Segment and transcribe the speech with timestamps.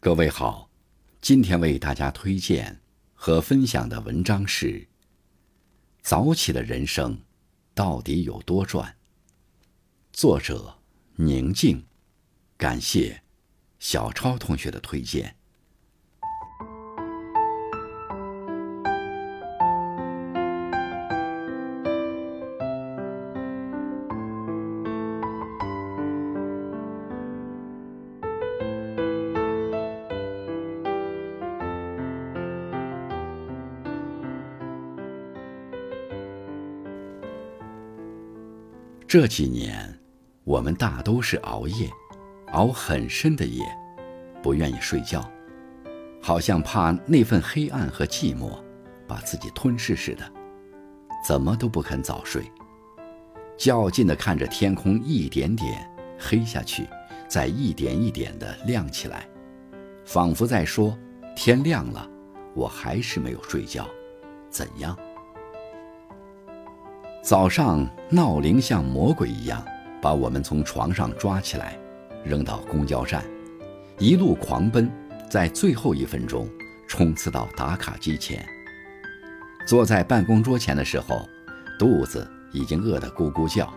[0.00, 0.70] 各位好，
[1.20, 2.80] 今天为大家推荐
[3.14, 4.66] 和分享的文章是
[6.02, 7.20] 《早起的人生
[7.74, 8.88] 到底有多赚》，
[10.12, 10.78] 作者
[11.16, 11.84] 宁静，
[12.56, 13.24] 感谢
[13.80, 15.37] 小超同学的推荐。
[39.08, 39.98] 这几年，
[40.44, 41.90] 我们大都是熬夜，
[42.52, 43.64] 熬很深的夜，
[44.42, 45.26] 不愿意睡觉，
[46.20, 48.62] 好像怕那份黑暗和寂寞
[49.06, 50.30] 把自己吞噬似的，
[51.26, 52.52] 怎么都不肯早睡，
[53.56, 56.86] 较劲地看着天空一点点黑下去，
[57.26, 59.26] 再一点一点地亮起来，
[60.04, 60.94] 仿佛在说：
[61.34, 62.06] 天亮了，
[62.54, 63.88] 我还是没有睡觉，
[64.50, 64.94] 怎样？
[67.22, 69.62] 早上闹铃像魔鬼一样，
[70.00, 71.78] 把我们从床上抓起来，
[72.24, 73.22] 扔到公交站，
[73.98, 74.90] 一路狂奔，
[75.28, 76.48] 在最后一分钟
[76.86, 78.46] 冲刺到打卡机前。
[79.66, 81.20] 坐在办公桌前的时候，
[81.78, 83.70] 肚子已经饿得咕咕叫，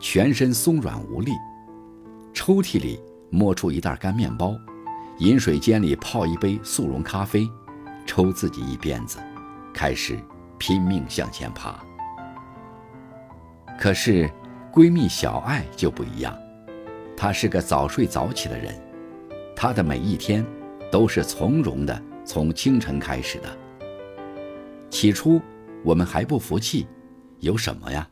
[0.00, 1.32] 全身松软无力。
[2.34, 2.98] 抽屉里
[3.30, 4.56] 摸出一袋干面包，
[5.18, 7.48] 饮水间里泡一杯速溶咖啡，
[8.06, 9.18] 抽自己一鞭子，
[9.72, 10.18] 开始
[10.58, 11.80] 拼命向前爬。
[13.78, 14.28] 可是，
[14.72, 16.36] 闺蜜小爱就不一样，
[17.16, 18.74] 她是个早睡早起的人，
[19.54, 20.44] 她的每一天
[20.90, 23.48] 都是从容的，从清晨开始的。
[24.90, 25.40] 起初，
[25.84, 26.88] 我们还不服气，
[27.38, 28.08] 有什么呀？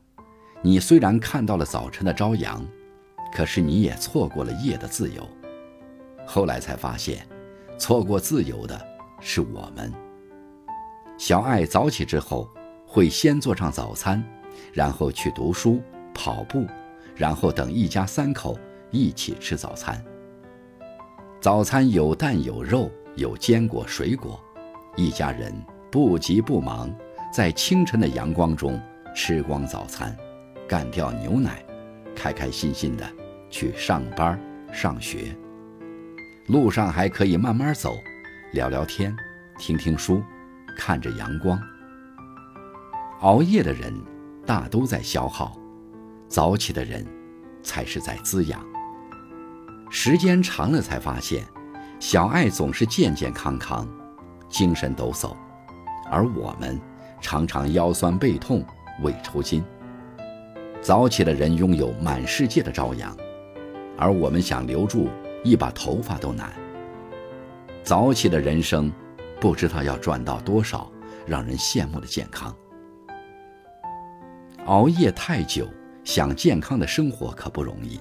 [0.63, 2.65] 你虽然看到了早晨的朝阳，
[3.35, 5.29] 可是你也错过了夜的自由。
[6.25, 7.27] 后来才发现，
[7.77, 8.81] 错过自由的
[9.21, 9.93] 是我们。
[11.19, 12.49] 小爱早起之后，
[12.87, 14.23] 会先做上早餐。
[14.73, 15.81] 然后去读书、
[16.15, 16.67] 跑步，
[17.15, 18.59] 然后等一家三口
[18.91, 20.03] 一起吃早餐。
[21.41, 24.41] 早餐有蛋有肉有坚果水果，
[24.97, 25.55] 一家人
[25.91, 26.93] 不急不忙，
[27.33, 28.81] 在清晨的阳光中
[29.15, 30.17] 吃光早餐，
[30.67, 31.65] 干掉牛奶，
[32.15, 33.07] 开开心心的
[33.49, 34.41] 去上班、
[34.73, 35.37] 上学。
[36.49, 37.97] 路上还可以慢慢走，
[38.53, 39.15] 聊聊天，
[39.59, 40.23] 听听书，
[40.77, 41.61] 看着阳光。
[43.21, 43.93] 熬夜的人。
[44.47, 45.53] 大都在消耗，
[46.29, 47.05] 早起的人
[47.63, 48.65] 才是在滋养。
[49.91, 51.45] 时间长了，才发现，
[51.99, 53.89] 小爱总是健健康康，
[54.49, 55.35] 精神抖擞，
[56.11, 56.81] 而我们
[57.21, 58.65] 常常腰酸背痛、
[59.03, 59.65] 胃抽筋。
[60.81, 63.17] 早起的人拥有满世界的朝阳，
[63.99, 65.09] 而我们想留住
[65.43, 66.53] 一把头发都难。
[67.83, 68.93] 早起的人生，
[69.41, 70.91] 不知道要赚到多少
[71.27, 72.55] 让人羡慕的健康。
[74.67, 75.69] 熬夜太久，
[76.03, 78.01] 想健康的生活可不容易，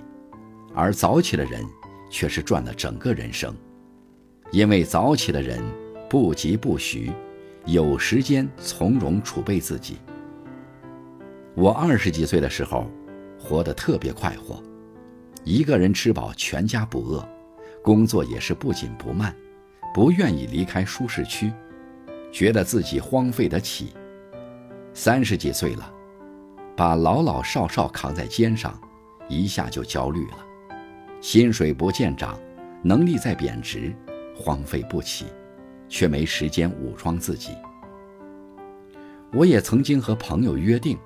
[0.73, 1.63] 而早起的人
[2.09, 3.55] 却是赚了整个人生，
[4.51, 5.61] 因为早起的人
[6.09, 7.11] 不急不徐，
[7.65, 9.97] 有时间从容储备自己。
[11.53, 12.89] 我二十几岁的时候，
[13.39, 14.59] 活得特别快活，
[15.43, 17.23] 一个人吃饱全家不饿，
[17.83, 19.35] 工作也是不紧不慢，
[19.93, 21.53] 不愿意离开舒适区，
[22.31, 23.93] 觉得自己荒废得起。
[24.95, 25.91] 三十几岁了。
[26.75, 28.77] 把老老少少扛在肩上，
[29.29, 30.37] 一下就焦虑了。
[31.21, 32.37] 薪水不见涨，
[32.83, 33.95] 能力在贬值，
[34.35, 35.25] 荒废不起，
[35.87, 37.51] 却没时间武装自己。
[39.31, 40.97] 我也曾经和朋友约定，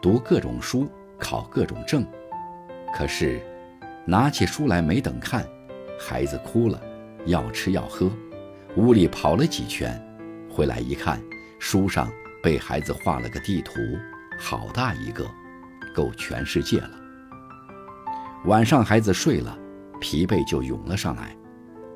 [0.00, 2.06] 读各种书，考各种证。
[2.94, 3.40] 可是，
[4.04, 5.46] 拿起书来没等看，
[5.98, 6.78] 孩子哭了，
[7.24, 8.10] 要吃要喝，
[8.76, 10.00] 屋里跑了几圈，
[10.50, 11.18] 回来一看，
[11.58, 12.12] 书上
[12.42, 13.72] 被孩子画了个地图。
[14.44, 15.26] 好大一个，
[15.94, 16.90] 够全世界了。
[18.44, 19.58] 晚上孩子睡了，
[19.98, 21.34] 疲惫就涌了上来，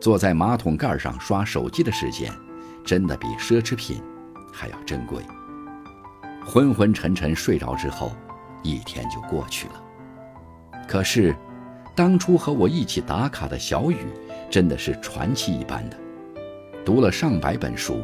[0.00, 2.32] 坐在马桶盖上刷手机的时间，
[2.82, 4.02] 真的比奢侈品
[4.50, 5.22] 还要珍贵。
[6.42, 8.16] 昏昏沉沉睡着之后，
[8.62, 9.74] 一天就过去了。
[10.88, 11.36] 可是，
[11.94, 13.98] 当初和我一起打卡的小雨，
[14.48, 15.98] 真的是传奇一般的，
[16.82, 18.02] 读了上百本书，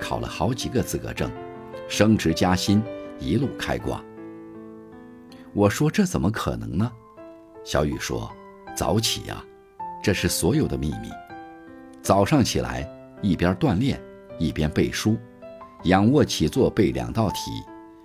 [0.00, 1.30] 考了好几个资格证，
[1.90, 2.82] 升职加薪。
[3.22, 4.02] 一路开挂。
[5.54, 6.90] 我说这怎么可能呢？
[7.64, 8.30] 小雨说
[8.74, 9.44] ：“早起呀，
[10.02, 11.08] 这是所有的秘密。
[12.02, 12.88] 早上起来
[13.22, 14.00] 一边锻炼
[14.38, 15.16] 一边背书，
[15.84, 17.50] 仰卧起坐背两道题，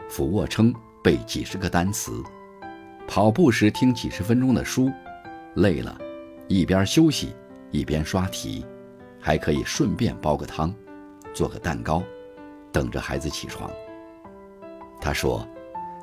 [0.08, 0.72] 俯卧撑
[1.04, 2.22] 背几十个单词，
[3.08, 4.92] 跑步时听几十分钟的书，
[5.56, 5.98] 累了，
[6.48, 7.34] 一边休息
[7.72, 8.64] 一边刷题，
[9.20, 10.72] 还可以顺便煲个汤，
[11.34, 12.04] 做个蛋糕，
[12.72, 13.72] 等着孩子起床。
[15.08, 15.48] 他说，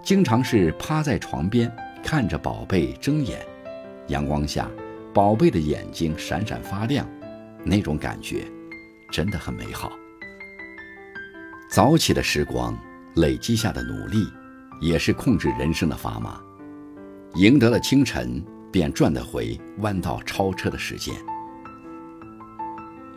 [0.03, 1.71] 经常是趴在床边
[2.03, 3.39] 看着宝贝睁眼，
[4.07, 4.67] 阳光下，
[5.13, 7.07] 宝贝的眼睛闪闪发亮，
[7.63, 8.47] 那种感觉
[9.13, 9.93] 真的很美好。
[11.69, 12.75] 早起的时光
[13.17, 14.27] 累积下的努力，
[14.81, 16.41] 也是控制人生的砝码。
[17.35, 18.43] 赢得了清晨，
[18.73, 21.15] 便赚得回弯道超车的时间。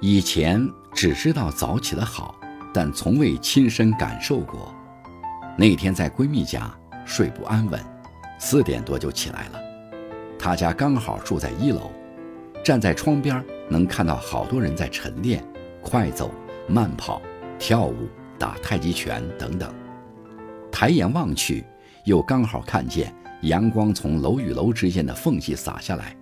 [0.01, 2.37] 以前只知道早起的好，
[2.73, 4.75] 但从未亲身感受过。
[5.57, 6.71] 那天在闺蜜家
[7.03, 7.83] 睡不安稳，
[8.39, 9.59] 四点多就起来了。
[10.37, 11.91] 她家刚好住在一楼，
[12.63, 15.43] 站在窗边能看到好多人在晨练、
[15.81, 16.31] 快走、
[16.67, 17.21] 慢跑、
[17.57, 18.07] 跳舞、
[18.37, 19.73] 打太极拳等等。
[20.71, 21.65] 抬眼望去，
[22.05, 23.11] 又刚好看见
[23.41, 26.15] 阳光从楼与楼之间的缝隙洒下来，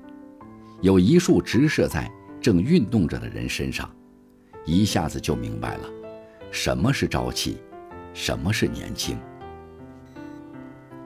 [0.81, 2.09] 有一束直射在。
[2.41, 3.89] 正运动着的人身上，
[4.65, 5.89] 一下子就明白了，
[6.51, 7.57] 什么是朝气，
[8.15, 9.15] 什么是年轻。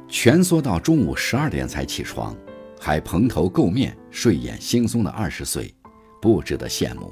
[0.07, 2.33] 蜷缩到中午十二点才起床，
[2.79, 5.73] 还蓬头垢面、睡眼惺忪的二十岁，
[6.21, 7.11] 不值得羡慕。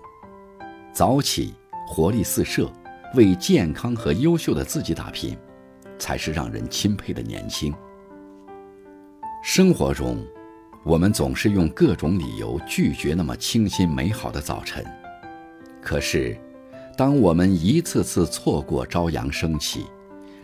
[0.94, 1.53] 早起，
[1.88, 2.71] 活力四射，
[3.15, 5.38] 为健康和优秀的自己打拼，
[5.99, 7.73] 才是让人钦佩的年轻。
[9.44, 10.25] 生活中。
[10.83, 14.85] 我们总是用各种理由拒绝那么清新美好的早晨，
[15.81, 16.39] 可是，
[16.97, 19.85] 当我们一次次错过朝阳升起，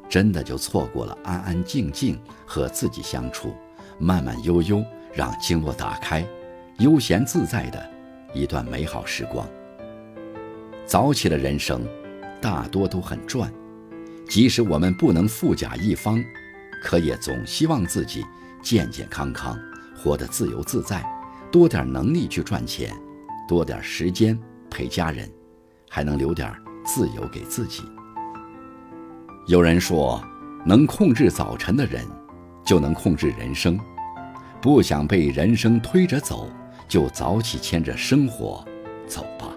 [0.08, 3.52] 真的就错过了安安静静和自己相处、
[3.98, 6.24] 慢慢悠悠让经络打开、
[6.78, 7.84] 悠闲自在的
[8.36, 9.48] 一段美好时光。
[10.86, 11.82] 早起的人生，
[12.40, 13.52] 大多都很赚，
[14.30, 16.24] 即使我们不能富甲一方，
[16.84, 18.24] 可也总希望自己
[18.62, 19.58] 健健康康。
[19.98, 21.04] 活得自由自在，
[21.52, 22.96] 多点能力去赚钱，
[23.48, 24.38] 多点时间
[24.70, 25.28] 陪家人，
[25.96, 26.52] 还能留点
[26.84, 27.84] 自由给自己。
[29.46, 30.20] 有人说，
[30.66, 32.04] 能控制早晨的人，
[32.66, 33.80] 就能控制人生。
[34.60, 36.50] 不想被人生推着走，
[36.88, 38.66] 就早起牵着生活
[39.06, 39.50] 走吧。